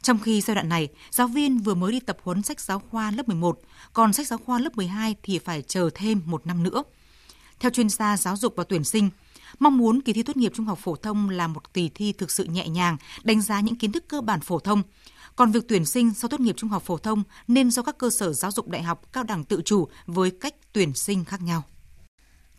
Trong 0.02 0.18
khi 0.18 0.40
giai 0.40 0.54
đoạn 0.54 0.68
này, 0.68 0.88
giáo 1.10 1.28
viên 1.28 1.58
vừa 1.58 1.74
mới 1.74 1.92
đi 1.92 2.00
tập 2.00 2.16
huấn 2.22 2.42
sách 2.42 2.60
giáo 2.60 2.82
khoa 2.90 3.10
lớp 3.10 3.28
11, 3.28 3.60
còn 3.92 4.12
sách 4.12 4.26
giáo 4.26 4.38
khoa 4.46 4.58
lớp 4.58 4.76
12 4.76 5.14
thì 5.22 5.38
phải 5.38 5.62
chờ 5.62 5.90
thêm 5.94 6.22
một 6.26 6.46
năm 6.46 6.62
nữa. 6.62 6.82
Theo 7.60 7.70
chuyên 7.70 7.88
gia 7.88 8.16
giáo 8.16 8.36
dục 8.36 8.54
và 8.56 8.64
tuyển 8.64 8.84
sinh, 8.84 9.10
mong 9.58 9.78
muốn 9.78 10.00
kỳ 10.00 10.12
thi 10.12 10.22
tốt 10.22 10.36
nghiệp 10.36 10.52
trung 10.54 10.66
học 10.66 10.78
phổ 10.82 10.96
thông 10.96 11.30
là 11.30 11.46
một 11.46 11.74
kỳ 11.74 11.90
thi 11.94 12.12
thực 12.12 12.30
sự 12.30 12.44
nhẹ 12.44 12.68
nhàng, 12.68 12.96
đánh 13.24 13.40
giá 13.40 13.60
những 13.60 13.76
kiến 13.76 13.92
thức 13.92 14.04
cơ 14.08 14.20
bản 14.20 14.40
phổ 14.40 14.58
thông. 14.58 14.82
Còn 15.36 15.52
việc 15.52 15.64
tuyển 15.68 15.84
sinh 15.84 16.14
sau 16.14 16.28
tốt 16.28 16.40
nghiệp 16.40 16.54
trung 16.56 16.70
học 16.70 16.82
phổ 16.82 16.98
thông 16.98 17.22
nên 17.48 17.70
do 17.70 17.82
các 17.82 17.98
cơ 17.98 18.10
sở 18.10 18.32
giáo 18.32 18.50
dục 18.50 18.68
đại 18.68 18.82
học 18.82 19.02
cao 19.12 19.24
đẳng 19.24 19.44
tự 19.44 19.62
chủ 19.64 19.88
với 20.06 20.30
cách 20.30 20.54
tuyển 20.72 20.94
sinh 20.94 21.24
khác 21.24 21.42
nhau. 21.42 21.62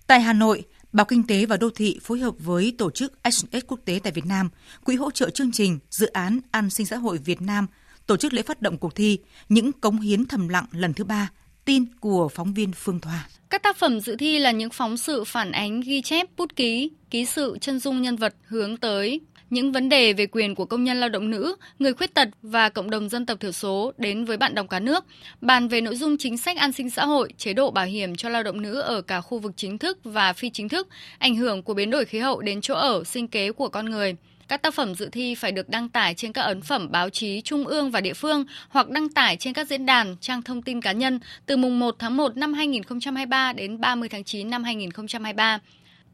Tại 0.07 0.22
Hà 0.22 0.34
Nội, 0.34 0.63
Báo 0.94 1.06
Kinh 1.06 1.28
tế 1.28 1.46
và 1.46 1.57
Đô 1.57 1.69
thị 1.69 2.00
phối 2.04 2.19
hợp 2.19 2.36
với 2.40 2.75
Tổ 2.78 2.92
chức 2.92 3.13
HNS 3.24 3.63
Quốc 3.68 3.80
tế 3.86 4.00
tại 4.04 4.13
Việt 4.13 4.25
Nam, 4.25 4.50
Quỹ 4.84 4.96
hỗ 4.96 5.12
trợ 5.12 5.30
chương 5.30 5.51
trình 5.51 5.80
Dự 5.90 6.07
án 6.07 6.40
An 6.51 6.69
sinh 6.69 6.86
xã 6.86 6.98
hội 6.98 7.18
Việt 7.18 7.42
Nam 7.42 7.68
tổ 8.07 8.18
chức 8.18 8.34
lễ 8.34 8.42
phát 8.42 8.62
động 8.62 8.78
cuộc 8.78 8.96
thi 8.96 9.19
Những 9.50 9.72
cống 9.72 10.00
hiến 10.00 10.25
thầm 10.25 10.48
lặng 10.48 10.66
lần 10.72 10.94
thứ 10.94 11.04
ba, 11.04 11.30
tin 11.65 11.85
của 12.00 12.29
phóng 12.29 12.53
viên 12.53 12.71
Phương 12.71 13.00
Thoa. 13.00 13.27
Các 13.50 13.63
tác 13.63 13.77
phẩm 13.77 14.00
dự 14.00 14.15
thi 14.15 14.39
là 14.39 14.51
những 14.51 14.69
phóng 14.69 14.97
sự 14.97 15.23
phản 15.23 15.51
ánh 15.51 15.81
ghi 15.81 16.01
chép, 16.01 16.27
bút 16.38 16.56
ký, 16.56 16.91
ký 17.09 17.25
sự 17.25 17.57
chân 17.61 17.79
dung 17.79 18.01
nhân 18.01 18.15
vật 18.15 18.35
hướng 18.47 18.77
tới 18.77 19.21
những 19.50 19.71
vấn 19.71 19.89
đề 19.89 20.13
về 20.13 20.25
quyền 20.25 20.56
của 20.56 20.65
công 20.65 20.83
nhân 20.83 21.00
lao 21.00 21.09
động 21.09 21.29
nữ, 21.29 21.56
người 21.79 21.94
khuyết 21.94 22.13
tật 22.13 22.29
và 22.41 22.69
cộng 22.69 22.89
đồng 22.89 23.09
dân 23.09 23.25
tộc 23.25 23.39
thiểu 23.39 23.51
số 23.51 23.94
đến 23.97 24.25
với 24.25 24.38
bạn 24.38 24.56
đọc 24.56 24.65
cả 24.69 24.79
nước, 24.79 25.06
bàn 25.41 25.67
về 25.67 25.81
nội 25.81 25.95
dung 25.95 26.17
chính 26.17 26.38
sách 26.38 26.57
an 26.57 26.71
sinh 26.71 26.89
xã 26.89 27.06
hội, 27.06 27.33
chế 27.38 27.53
độ 27.53 27.71
bảo 27.71 27.85
hiểm 27.85 28.15
cho 28.15 28.29
lao 28.29 28.44
động 28.44 28.62
nữ 28.62 28.79
ở 28.79 29.01
cả 29.01 29.21
khu 29.21 29.39
vực 29.39 29.51
chính 29.55 29.77
thức 29.77 30.00
và 30.03 30.33
phi 30.33 30.50
chính 30.50 30.69
thức, 30.69 30.88
ảnh 31.17 31.35
hưởng 31.35 31.63
của 31.63 31.73
biến 31.73 31.89
đổi 31.89 32.05
khí 32.05 32.19
hậu 32.19 32.41
đến 32.41 32.62
chỗ 32.62 32.73
ở, 32.73 33.03
sinh 33.03 33.27
kế 33.27 33.51
của 33.51 33.69
con 33.69 33.85
người. 33.89 34.15
Các 34.50 34.62
tác 34.62 34.74
phẩm 34.74 34.96
dự 34.96 35.10
thi 35.12 35.36
phải 35.36 35.51
được 35.51 35.69
đăng 35.69 35.90
tải 35.90 36.13
trên 36.13 36.34
các 36.34 36.42
ấn 36.42 36.62
phẩm 36.62 36.92
báo 36.92 37.10
chí 37.10 37.42
trung 37.42 37.68
ương 37.68 37.92
và 37.92 38.01
địa 38.01 38.13
phương 38.13 38.46
hoặc 38.69 38.90
đăng 38.90 39.10
tải 39.10 39.38
trên 39.38 39.54
các 39.54 39.68
diễn 39.68 39.86
đàn, 39.86 40.16
trang 40.22 40.42
thông 40.42 40.62
tin 40.62 40.81
cá 40.81 40.92
nhân 40.92 41.19
từ 41.46 41.57
mùng 41.57 41.80
1 41.80 41.96
tháng 42.00 42.18
1 42.18 42.38
năm 42.38 42.54
2023 42.54 43.54
đến 43.54 43.81
30 43.81 44.10
tháng 44.10 44.24
9 44.24 44.50
năm 44.50 44.63
2023. 44.63 45.60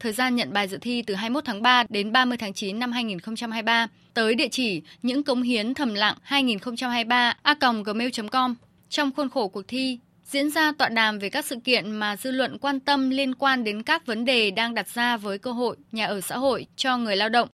Thời 0.00 0.12
gian 0.12 0.36
nhận 0.36 0.52
bài 0.52 0.68
dự 0.68 0.78
thi 0.80 1.02
từ 1.02 1.14
21 1.14 1.44
tháng 1.44 1.62
3 1.62 1.84
đến 1.88 2.12
30 2.12 2.38
tháng 2.38 2.52
9 2.52 2.78
năm 2.78 2.92
2023 2.92 3.86
tới 4.14 4.34
địa 4.34 4.48
chỉ 4.48 4.82
những 5.02 5.22
cống 5.22 5.42
hiến 5.42 5.74
thầm 5.74 5.94
lặng 5.94 6.16
2023 6.22 7.36
a.gmail.com. 7.42 8.54
Trong 8.88 9.10
khuôn 9.16 9.28
khổ 9.28 9.48
cuộc 9.48 9.68
thi, 9.68 9.98
diễn 10.24 10.50
ra 10.50 10.72
tọa 10.78 10.88
đàm 10.88 11.18
về 11.18 11.28
các 11.28 11.44
sự 11.44 11.56
kiện 11.64 11.90
mà 11.90 12.16
dư 12.16 12.30
luận 12.30 12.58
quan 12.58 12.80
tâm 12.80 13.10
liên 13.10 13.34
quan 13.34 13.64
đến 13.64 13.82
các 13.82 14.06
vấn 14.06 14.24
đề 14.24 14.50
đang 14.50 14.74
đặt 14.74 14.88
ra 14.88 15.16
với 15.16 15.38
cơ 15.38 15.52
hội 15.52 15.76
nhà 15.92 16.06
ở 16.06 16.20
xã 16.20 16.38
hội 16.38 16.66
cho 16.76 16.96
người 16.96 17.16
lao 17.16 17.28
động. 17.28 17.48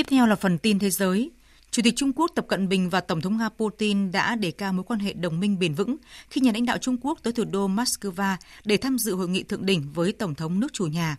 Tiếp 0.00 0.06
theo 0.10 0.26
là 0.26 0.36
phần 0.36 0.58
tin 0.58 0.78
thế 0.78 0.90
giới. 0.90 1.30
Chủ 1.70 1.82
tịch 1.82 1.96
Trung 1.96 2.12
Quốc 2.12 2.30
Tập 2.34 2.46
Cận 2.48 2.68
Bình 2.68 2.90
và 2.90 3.00
Tổng 3.00 3.20
thống 3.20 3.36
Nga 3.36 3.48
Putin 3.48 4.12
đã 4.12 4.34
đề 4.34 4.50
cao 4.50 4.72
mối 4.72 4.84
quan 4.84 5.00
hệ 5.00 5.12
đồng 5.12 5.40
minh 5.40 5.58
bền 5.58 5.74
vững 5.74 5.96
khi 6.30 6.40
nhà 6.40 6.52
lãnh 6.52 6.66
đạo 6.66 6.78
Trung 6.78 6.96
Quốc 7.00 7.18
tới 7.22 7.32
thủ 7.32 7.44
đô 7.44 7.68
Moscow 7.68 8.36
để 8.64 8.76
tham 8.76 8.98
dự 8.98 9.14
hội 9.14 9.28
nghị 9.28 9.42
thượng 9.42 9.66
đỉnh 9.66 9.92
với 9.92 10.12
Tổng 10.12 10.34
thống 10.34 10.60
nước 10.60 10.72
chủ 10.72 10.86
nhà. 10.86 11.16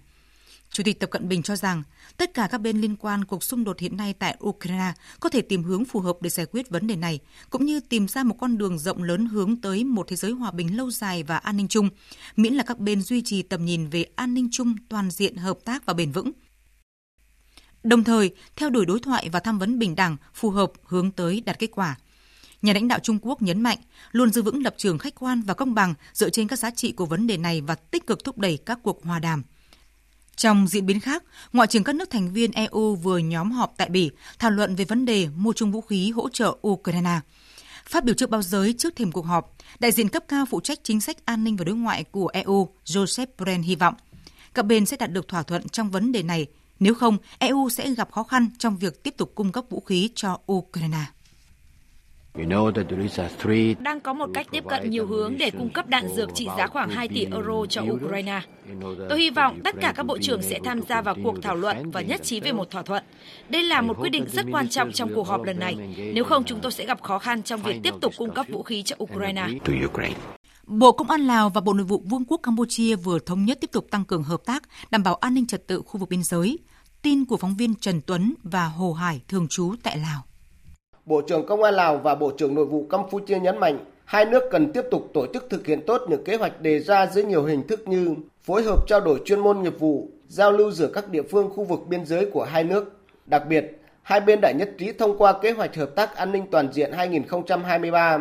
Chủ 0.71 0.83
tịch 0.83 0.99
Tập 0.99 1.09
Cận 1.09 1.29
Bình 1.29 1.43
cho 1.43 1.55
rằng 1.55 1.83
tất 2.17 2.33
cả 2.33 2.47
các 2.51 2.57
bên 2.57 2.81
liên 2.81 2.95
quan 2.95 3.25
cuộc 3.25 3.43
xung 3.43 3.63
đột 3.63 3.79
hiện 3.79 3.97
nay 3.97 4.13
tại 4.13 4.37
Ukraine 4.43 4.93
có 5.19 5.29
thể 5.29 5.41
tìm 5.41 5.63
hướng 5.63 5.85
phù 5.85 5.99
hợp 5.99 6.17
để 6.21 6.29
giải 6.29 6.45
quyết 6.45 6.69
vấn 6.69 6.87
đề 6.87 6.95
này, 6.95 7.19
cũng 7.49 7.65
như 7.65 7.79
tìm 7.79 8.07
ra 8.07 8.23
một 8.23 8.35
con 8.39 8.57
đường 8.57 8.79
rộng 8.79 9.03
lớn 9.03 9.25
hướng 9.25 9.61
tới 9.61 9.83
một 9.83 10.07
thế 10.07 10.15
giới 10.15 10.31
hòa 10.31 10.51
bình 10.51 10.77
lâu 10.77 10.91
dài 10.91 11.23
và 11.23 11.37
an 11.37 11.57
ninh 11.57 11.67
chung, 11.67 11.89
miễn 12.35 12.53
là 12.53 12.63
các 12.63 12.79
bên 12.79 13.01
duy 13.01 13.21
trì 13.21 13.41
tầm 13.41 13.65
nhìn 13.65 13.87
về 13.87 14.05
an 14.15 14.33
ninh 14.33 14.47
chung 14.51 14.75
toàn 14.89 15.11
diện 15.11 15.35
hợp 15.35 15.57
tác 15.65 15.85
và 15.85 15.93
bền 15.93 16.11
vững. 16.11 16.31
Đồng 17.83 18.03
thời, 18.03 18.31
theo 18.55 18.69
đuổi 18.69 18.85
đối 18.85 18.99
thoại 18.99 19.29
và 19.31 19.39
tham 19.39 19.59
vấn 19.59 19.79
bình 19.79 19.95
đẳng 19.95 20.17
phù 20.33 20.49
hợp 20.49 20.71
hướng 20.83 21.11
tới 21.11 21.41
đạt 21.45 21.59
kết 21.59 21.69
quả. 21.71 21.97
Nhà 22.61 22.73
lãnh 22.73 22.87
đạo 22.87 22.99
Trung 23.03 23.19
Quốc 23.21 23.41
nhấn 23.41 23.61
mạnh 23.61 23.77
luôn 24.11 24.31
giữ 24.31 24.41
vững 24.41 24.63
lập 24.63 24.73
trường 24.77 24.97
khách 24.97 25.15
quan 25.19 25.41
và 25.41 25.53
công 25.53 25.73
bằng 25.73 25.93
dựa 26.13 26.29
trên 26.29 26.47
các 26.47 26.59
giá 26.59 26.71
trị 26.71 26.91
của 26.91 27.05
vấn 27.05 27.27
đề 27.27 27.37
này 27.37 27.61
và 27.61 27.75
tích 27.75 28.07
cực 28.07 28.23
thúc 28.23 28.37
đẩy 28.37 28.57
các 28.65 28.79
cuộc 28.83 29.03
hòa 29.03 29.19
đàm. 29.19 29.43
Trong 30.35 30.67
diễn 30.67 30.85
biến 30.85 30.99
khác, 30.99 31.23
Ngoại 31.53 31.67
trưởng 31.67 31.83
các 31.83 31.95
nước 31.95 32.09
thành 32.09 32.33
viên 32.33 32.51
EU 32.51 32.95
vừa 32.95 33.17
nhóm 33.17 33.51
họp 33.51 33.73
tại 33.77 33.89
Bỉ 33.89 34.09
thảo 34.39 34.51
luận 34.51 34.75
về 34.75 34.85
vấn 34.85 35.05
đề 35.05 35.27
mua 35.35 35.53
chung 35.53 35.71
vũ 35.71 35.81
khí 35.81 36.11
hỗ 36.11 36.29
trợ 36.29 36.55
Ukraine. 36.67 37.19
Phát 37.85 38.03
biểu 38.03 38.15
trước 38.15 38.29
báo 38.29 38.41
giới 38.41 38.73
trước 38.73 38.95
thềm 38.95 39.11
cuộc 39.11 39.25
họp, 39.25 39.55
đại 39.79 39.91
diện 39.91 40.09
cấp 40.09 40.23
cao 40.27 40.45
phụ 40.45 40.59
trách 40.59 40.79
chính 40.83 41.01
sách 41.01 41.25
an 41.25 41.43
ninh 41.43 41.57
và 41.57 41.65
đối 41.65 41.75
ngoại 41.75 42.03
của 42.03 42.27
EU 42.27 42.69
Joseph 42.85 43.27
Borrell 43.37 43.63
hy 43.63 43.75
vọng 43.75 43.93
các 44.53 44.65
bên 44.65 44.85
sẽ 44.85 44.97
đạt 44.97 45.11
được 45.11 45.27
thỏa 45.27 45.43
thuận 45.43 45.69
trong 45.69 45.89
vấn 45.89 46.11
đề 46.11 46.23
này 46.23 46.47
nếu 46.81 46.93
không, 46.93 47.17
EU 47.39 47.69
sẽ 47.69 47.93
gặp 47.93 48.11
khó 48.11 48.23
khăn 48.23 48.49
trong 48.57 48.77
việc 48.77 49.03
tiếp 49.03 49.13
tục 49.17 49.31
cung 49.35 49.51
cấp 49.51 49.65
vũ 49.69 49.79
khí 49.79 50.09
cho 50.15 50.39
Ukraine. 50.51 51.05
Đang 53.79 53.99
có 53.99 54.13
một 54.13 54.29
cách 54.33 54.47
tiếp 54.51 54.63
cận 54.69 54.89
nhiều 54.89 55.07
hướng 55.07 55.37
để 55.37 55.51
cung 55.51 55.69
cấp 55.69 55.87
đạn 55.87 56.07
dược 56.15 56.29
trị 56.35 56.47
giá 56.57 56.67
khoảng 56.67 56.89
2 56.89 57.07
tỷ 57.07 57.25
euro 57.25 57.65
cho 57.69 57.81
Ukraine. 57.91 58.41
Tôi 59.09 59.19
hy 59.19 59.29
vọng 59.29 59.59
tất 59.63 59.75
cả 59.81 59.93
các 59.95 60.05
bộ 60.05 60.17
trưởng 60.17 60.41
sẽ 60.41 60.59
tham 60.63 60.81
gia 60.89 61.01
vào 61.01 61.15
cuộc 61.23 61.35
thảo 61.41 61.55
luận 61.55 61.91
và 61.91 62.01
nhất 62.01 62.23
trí 62.23 62.39
về 62.39 62.51
một 62.51 62.71
thỏa 62.71 62.83
thuận. 62.83 63.03
Đây 63.49 63.63
là 63.63 63.81
một 63.81 63.97
quyết 63.99 64.09
định 64.09 64.25
rất 64.33 64.45
quan 64.51 64.69
trọng 64.69 64.91
trong 64.91 65.11
cuộc 65.15 65.27
họp 65.27 65.43
lần 65.43 65.59
này. 65.59 65.75
Nếu 66.13 66.23
không, 66.23 66.43
chúng 66.43 66.59
tôi 66.61 66.71
sẽ 66.71 66.85
gặp 66.85 67.01
khó 67.01 67.19
khăn 67.19 67.43
trong 67.43 67.61
việc 67.61 67.79
tiếp 67.83 67.93
tục 68.01 68.13
cung 68.17 68.33
cấp 68.33 68.45
vũ 68.49 68.63
khí 68.63 68.83
cho 68.83 68.95
Ukraine. 69.03 69.47
Bộ 70.67 70.91
Công 70.91 71.09
an 71.11 71.21
Lào 71.21 71.49
và 71.49 71.61
Bộ 71.61 71.73
Nội 71.73 71.85
vụ 71.85 72.03
Vương 72.05 72.25
quốc 72.25 72.39
Campuchia 72.43 72.95
vừa 72.95 73.19
thống 73.19 73.45
nhất 73.45 73.57
tiếp 73.61 73.71
tục 73.71 73.87
tăng 73.91 74.05
cường 74.05 74.23
hợp 74.23 74.41
tác, 74.45 74.63
đảm 74.91 75.03
bảo 75.03 75.15
an 75.15 75.33
ninh 75.33 75.47
trật 75.47 75.67
tự 75.67 75.81
khu 75.85 75.99
vực 75.99 76.09
biên 76.09 76.23
giới. 76.23 76.57
Tin 77.03 77.25
của 77.25 77.37
phóng 77.37 77.55
viên 77.57 77.75
Trần 77.75 78.01
Tuấn 78.05 78.33
và 78.43 78.65
Hồ 78.65 78.93
Hải 78.93 79.21
thường 79.27 79.47
trú 79.49 79.75
tại 79.83 79.97
Lào. 79.97 80.21
Bộ 81.05 81.21
trưởng 81.21 81.45
Công 81.45 81.63
an 81.63 81.73
Lào 81.73 81.97
và 81.97 82.15
Bộ 82.15 82.31
trưởng 82.37 82.55
Nội 82.55 82.65
vụ 82.65 82.85
Campuchia 82.89 83.39
nhấn 83.39 83.57
mạnh 83.57 83.85
hai 84.05 84.25
nước 84.25 84.43
cần 84.51 84.71
tiếp 84.73 84.81
tục 84.91 85.09
tổ 85.13 85.25
chức 85.33 85.47
thực 85.49 85.67
hiện 85.67 85.81
tốt 85.87 86.01
những 86.09 86.23
kế 86.23 86.35
hoạch 86.35 86.61
đề 86.61 86.79
ra 86.79 87.07
dưới 87.07 87.23
nhiều 87.23 87.43
hình 87.43 87.67
thức 87.67 87.87
như 87.87 88.15
phối 88.41 88.63
hợp 88.63 88.87
trao 88.87 89.01
đổi 89.01 89.21
chuyên 89.25 89.39
môn 89.39 89.61
nghiệp 89.61 89.79
vụ, 89.79 90.09
giao 90.27 90.51
lưu 90.51 90.71
giữa 90.71 90.87
các 90.93 91.09
địa 91.09 91.21
phương 91.31 91.49
khu 91.49 91.63
vực 91.63 91.79
biên 91.87 92.05
giới 92.05 92.29
của 92.33 92.43
hai 92.43 92.63
nước. 92.63 92.93
Đặc 93.25 93.43
biệt, 93.49 93.81
hai 94.01 94.19
bên 94.19 94.41
đã 94.41 94.51
nhất 94.51 94.69
trí 94.77 94.91
thông 94.91 95.17
qua 95.17 95.33
kế 95.41 95.51
hoạch 95.51 95.75
hợp 95.75 95.89
tác 95.95 96.15
an 96.15 96.31
ninh 96.31 96.45
toàn 96.51 96.73
diện 96.73 96.91
2023, 96.91 98.19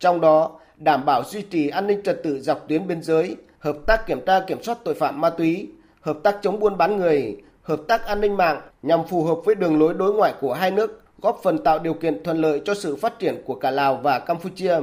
trong 0.00 0.20
đó 0.20 0.60
đảm 0.76 1.04
bảo 1.04 1.22
duy 1.24 1.42
trì 1.42 1.68
an 1.68 1.86
ninh 1.86 2.00
trật 2.04 2.20
tự 2.24 2.40
dọc 2.40 2.68
tuyến 2.68 2.86
biên 2.86 3.02
giới, 3.02 3.36
hợp 3.58 3.76
tác 3.86 4.06
kiểm 4.06 4.20
tra 4.26 4.40
kiểm 4.40 4.62
soát 4.62 4.78
tội 4.84 4.94
phạm 4.94 5.20
ma 5.20 5.30
túy, 5.30 5.68
hợp 6.00 6.18
tác 6.22 6.38
chống 6.42 6.58
buôn 6.60 6.76
bán 6.76 6.96
người, 6.96 7.36
hợp 7.68 7.80
tác 7.88 8.06
an 8.06 8.20
ninh 8.20 8.36
mạng 8.36 8.60
nhằm 8.82 9.00
phù 9.08 9.24
hợp 9.24 9.36
với 9.44 9.54
đường 9.54 9.78
lối 9.78 9.94
đối 9.94 10.14
ngoại 10.14 10.34
của 10.40 10.52
hai 10.54 10.70
nước, 10.70 11.02
góp 11.22 11.40
phần 11.42 11.58
tạo 11.64 11.78
điều 11.78 11.94
kiện 11.94 12.24
thuận 12.24 12.38
lợi 12.40 12.60
cho 12.64 12.74
sự 12.74 12.96
phát 12.96 13.18
triển 13.18 13.42
của 13.44 13.54
cả 13.54 13.70
Lào 13.70 13.96
và 13.96 14.18
Campuchia. 14.18 14.74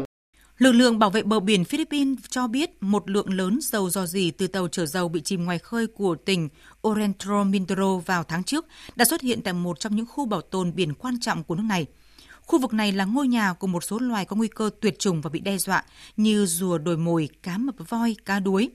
Lực 0.57 0.71
lượng 0.71 0.99
bảo 0.99 1.09
vệ 1.09 1.23
bờ 1.23 1.39
biển 1.39 1.65
Philippines 1.65 2.17
cho 2.29 2.47
biết 2.47 2.83
một 2.83 3.09
lượng 3.09 3.33
lớn 3.33 3.59
dầu 3.61 3.89
dò 3.89 4.05
dỉ 4.05 4.31
từ 4.31 4.47
tàu 4.47 4.67
chở 4.67 4.85
dầu 4.85 5.09
bị 5.09 5.21
chìm 5.21 5.45
ngoài 5.45 5.59
khơi 5.59 5.87
của 5.87 6.15
tỉnh 6.15 6.49
Oriental 6.87 7.43
Mindoro 7.45 7.97
vào 7.97 8.23
tháng 8.23 8.43
trước 8.43 8.65
đã 8.95 9.05
xuất 9.05 9.21
hiện 9.21 9.41
tại 9.41 9.53
một 9.53 9.79
trong 9.79 9.95
những 9.95 10.05
khu 10.05 10.25
bảo 10.25 10.41
tồn 10.41 10.75
biển 10.75 10.93
quan 10.93 11.19
trọng 11.19 11.43
của 11.43 11.55
nước 11.55 11.65
này. 11.69 11.85
Khu 12.41 12.59
vực 12.59 12.73
này 12.73 12.91
là 12.91 13.05
ngôi 13.05 13.27
nhà 13.27 13.53
của 13.53 13.67
một 13.67 13.83
số 13.83 13.99
loài 13.99 14.25
có 14.25 14.35
nguy 14.35 14.47
cơ 14.47 14.69
tuyệt 14.81 14.99
chủng 14.99 15.21
và 15.21 15.29
bị 15.29 15.39
đe 15.39 15.57
dọa 15.57 15.83
như 16.17 16.45
rùa 16.45 16.77
đồi 16.77 16.97
mồi, 16.97 17.29
cá 17.43 17.57
mập 17.57 17.75
voi, 17.89 18.15
cá 18.25 18.39
đuối. 18.39 18.69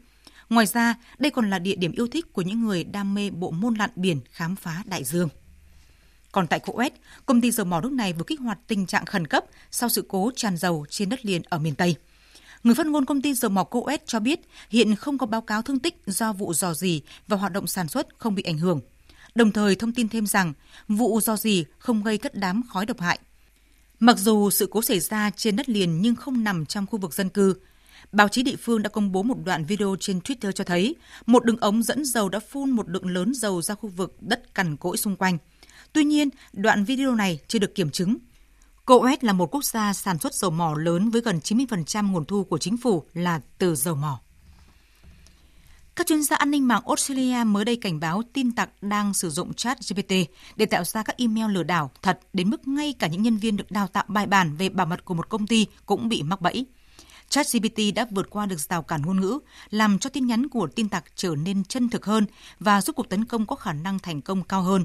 Ngoài 0.51 0.67
ra, 0.67 0.95
đây 1.19 1.31
còn 1.31 1.51
là 1.51 1.59
địa 1.59 1.75
điểm 1.75 1.93
yêu 1.93 2.09
thích 2.09 2.33
của 2.33 2.43
những 2.43 2.61
người 2.61 2.85
đam 2.85 3.15
mê 3.15 3.31
bộ 3.31 3.51
môn 3.51 3.75
lặn 3.75 3.91
biển 3.97 4.21
khám 4.31 4.57
phá 4.57 4.83
đại 4.87 5.05
dương. 5.05 5.29
Còn 6.33 6.47
tại 6.47 6.61
Kuwait, 6.61 6.91
công 7.27 7.41
ty 7.41 7.51
dầu 7.51 7.67
mỏ 7.67 7.81
nước 7.81 7.93
này 7.93 8.13
vừa 8.13 8.25
kích 8.25 8.41
hoạt 8.41 8.59
tình 8.67 8.87
trạng 8.87 9.05
khẩn 9.07 9.27
cấp 9.27 9.45
sau 9.71 9.89
sự 9.89 10.05
cố 10.09 10.31
tràn 10.37 10.57
dầu 10.57 10.87
trên 10.91 11.09
đất 11.09 11.27
liền 11.27 11.43
ở 11.49 11.59
miền 11.59 11.75
Tây. 11.75 11.97
Người 12.63 12.75
phát 12.75 12.87
ngôn 12.87 13.05
công 13.05 13.23
ty 13.23 13.35
dầu 13.35 13.51
mỏ 13.51 13.65
Kuwait 13.71 13.99
cho 14.07 14.21
biết 14.21 14.41
hiện 14.71 14.95
không 14.95 15.19
có 15.19 15.27
báo 15.27 15.41
cáo 15.41 15.63
thương 15.63 15.79
tích 15.79 16.03
do 16.07 16.33
vụ 16.33 16.55
dò 16.55 16.75
dỉ 16.75 17.03
và 17.29 17.37
hoạt 17.37 17.53
động 17.53 17.67
sản 17.67 17.89
xuất 17.89 18.19
không 18.19 18.35
bị 18.35 18.43
ảnh 18.43 18.59
hưởng. 18.59 18.81
Đồng 19.35 19.53
thời 19.53 19.75
thông 19.75 19.93
tin 19.93 20.09
thêm 20.09 20.27
rằng 20.27 20.53
vụ 20.89 21.21
dò 21.21 21.37
dỉ 21.37 21.65
không 21.79 22.03
gây 22.03 22.19
cất 22.19 22.35
đám 22.35 22.63
khói 22.69 22.87
độc 22.87 23.01
hại. 23.01 23.19
Mặc 24.01 24.19
dù 24.19 24.51
sự 24.51 24.69
cố 24.71 24.83
xảy 24.83 25.01
ra 25.01 25.31
trên 25.37 25.57
đất 25.57 25.69
liền 25.69 26.01
nhưng 26.01 26.15
không 26.15 26.45
nằm 26.45 26.67
trong 26.67 26.87
khu 26.87 26.99
vực 26.99 27.15
dân 27.15 27.29
cư, 27.29 27.55
Báo 28.13 28.29
chí 28.29 28.43
địa 28.43 28.57
phương 28.57 28.83
đã 28.83 28.89
công 28.89 29.13
bố 29.13 29.23
một 29.23 29.37
đoạn 29.45 29.65
video 29.65 29.97
trên 30.01 30.19
Twitter 30.19 30.53
cho 30.53 30.65
thấy 30.65 30.95
một 31.27 31.45
đường 31.45 31.57
ống 31.57 31.83
dẫn 31.83 32.05
dầu 32.05 32.29
đã 32.29 32.41
phun 32.41 32.71
một 32.71 32.91
lượng 32.91 33.07
lớn 33.07 33.35
dầu 33.35 33.63
ra 33.63 33.75
khu 33.75 33.89
vực 33.89 34.17
đất 34.21 34.55
cằn 34.55 34.77
cỗi 34.77 34.97
xung 34.97 35.17
quanh. 35.17 35.39
Tuy 35.93 36.05
nhiên, 36.05 36.29
đoạn 36.53 36.85
video 36.85 37.15
này 37.15 37.39
chưa 37.49 37.59
được 37.59 37.75
kiểm 37.75 37.91
chứng. 37.91 38.17
Kuwait 38.87 39.17
là 39.21 39.33
một 39.33 39.55
quốc 39.55 39.65
gia 39.65 39.93
sản 39.93 40.19
xuất 40.19 40.35
dầu 40.35 40.51
mỏ 40.51 40.75
lớn 40.79 41.11
với 41.11 41.21
gần 41.21 41.41
90% 41.45 42.13
nguồn 42.13 42.25
thu 42.25 42.45
của 42.45 42.59
chính 42.59 42.77
phủ 42.77 43.05
là 43.15 43.41
từ 43.59 43.75
dầu 43.75 43.95
mỏ. 43.95 44.21
Các 45.97 46.07
chuyên 46.07 46.23
gia 46.23 46.37
an 46.37 46.51
ninh 46.51 46.69
mạng 46.69 46.83
Australia 46.87 47.45
mới 47.45 47.65
đây 47.65 47.77
cảnh 47.77 48.01
báo 48.01 48.23
tin 48.33 48.53
tặc 48.53 48.71
đang 48.83 49.15
sử 49.15 49.31
dụng 49.31 49.55
chat 49.55 49.79
GPT 49.89 50.15
để 50.57 50.67
tạo 50.67 50.85
ra 50.85 51.03
các 51.03 51.17
email 51.17 51.51
lừa 51.51 51.63
đảo 51.63 51.91
thật 52.03 52.21
đến 52.33 52.51
mức 52.51 52.69
ngay 52.69 52.95
cả 52.99 53.07
những 53.07 53.23
nhân 53.23 53.37
viên 53.37 53.57
được 53.57 53.71
đào 53.71 53.87
tạo 53.87 54.05
bài 54.09 54.27
bản 54.27 54.57
về 54.57 54.69
bảo 54.69 54.87
mật 54.87 55.05
của 55.05 55.15
một 55.15 55.29
công 55.29 55.47
ty 55.47 55.67
cũng 55.87 56.09
bị 56.09 56.23
mắc 56.23 56.41
bẫy. 56.41 56.67
ChatGPT 57.31 57.81
đã 57.95 58.07
vượt 58.11 58.31
qua 58.31 58.47
được 58.47 58.61
rào 58.61 58.83
cản 58.83 59.03
ngôn 59.03 59.21
ngữ, 59.21 59.39
làm 59.71 59.99
cho 59.99 60.11
tin 60.11 60.27
nhắn 60.27 60.49
của 60.49 60.67
tin 60.67 60.89
tặc 60.89 61.05
trở 61.17 61.35
nên 61.35 61.65
chân 61.65 61.89
thực 61.89 62.07
hơn 62.07 62.27
và 62.61 62.83
giúp 62.83 62.97
cuộc 62.97 63.09
tấn 63.09 63.25
công 63.25 63.47
có 63.47 63.57
khả 63.57 63.73
năng 63.73 63.99
thành 63.99 64.21
công 64.21 64.43
cao 64.43 64.63
hơn. 64.63 64.85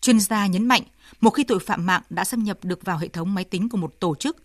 Chuyên 0.00 0.20
gia 0.20 0.46
nhấn 0.46 0.66
mạnh, 0.66 0.82
một 1.20 1.30
khi 1.30 1.44
tội 1.44 1.58
phạm 1.58 1.86
mạng 1.86 2.02
đã 2.10 2.24
xâm 2.24 2.44
nhập 2.44 2.58
được 2.62 2.84
vào 2.84 2.98
hệ 2.98 3.08
thống 3.08 3.34
máy 3.34 3.44
tính 3.44 3.68
của 3.68 3.76
một 3.76 4.00
tổ 4.00 4.14
chức, 4.14 4.36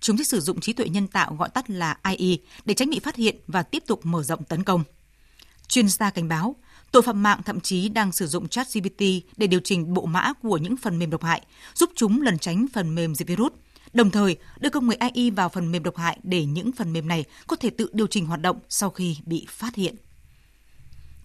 chúng 0.00 0.18
sẽ 0.18 0.24
sử 0.24 0.40
dụng 0.40 0.60
trí 0.60 0.72
tuệ 0.72 0.88
nhân 0.88 1.06
tạo 1.06 1.34
gọi 1.34 1.48
tắt 1.48 1.70
là 1.70 1.96
AI 2.02 2.38
để 2.64 2.74
tránh 2.74 2.90
bị 2.90 2.98
phát 2.98 3.16
hiện 3.16 3.36
và 3.46 3.62
tiếp 3.62 3.82
tục 3.86 4.00
mở 4.02 4.22
rộng 4.22 4.44
tấn 4.44 4.62
công. 4.62 4.84
Chuyên 5.68 5.88
gia 5.88 6.10
cảnh 6.10 6.28
báo, 6.28 6.56
tội 6.90 7.02
phạm 7.02 7.22
mạng 7.22 7.40
thậm 7.44 7.60
chí 7.60 7.88
đang 7.88 8.12
sử 8.12 8.26
dụng 8.26 8.48
ChatGPT 8.48 9.02
để 9.36 9.46
điều 9.46 9.60
chỉnh 9.64 9.94
bộ 9.94 10.06
mã 10.06 10.32
của 10.42 10.56
những 10.56 10.76
phần 10.76 10.98
mềm 10.98 11.10
độc 11.10 11.22
hại, 11.22 11.42
giúp 11.74 11.90
chúng 11.94 12.22
lẩn 12.22 12.38
tránh 12.38 12.66
phần 12.72 12.94
mềm 12.94 13.14
diệt 13.14 13.28
virus– 13.28 13.52
đồng 13.92 14.10
thời, 14.10 14.36
đưa 14.60 14.70
công 14.70 14.88
nghệ 14.88 14.96
AI 14.96 15.30
vào 15.30 15.48
phần 15.48 15.72
mềm 15.72 15.82
độc 15.82 15.96
hại 15.96 16.18
để 16.22 16.44
những 16.44 16.72
phần 16.72 16.92
mềm 16.92 17.08
này 17.08 17.24
có 17.46 17.56
thể 17.56 17.70
tự 17.70 17.90
điều 17.92 18.06
chỉnh 18.06 18.26
hoạt 18.26 18.40
động 18.40 18.58
sau 18.68 18.90
khi 18.90 19.16
bị 19.24 19.46
phát 19.48 19.74
hiện. 19.74 19.96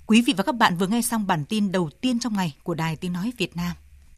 Quý 0.06 0.22
vị 0.22 0.34
và 0.38 0.44
các 0.44 0.56
bạn 0.56 0.78
vừa 0.78 0.88
nghe 0.88 1.02
xong 1.02 1.28
bản 1.28 1.46
tin 1.46 1.72
đầu 1.72 1.90
tiên 2.02 2.20
trong 2.20 2.34
ngày 2.34 2.56
của 2.64 2.74
Đài 2.74 2.96
Tiếng 2.96 3.14
Nói 3.14 3.32
Việt 3.38 3.56
Nam. 3.56 3.76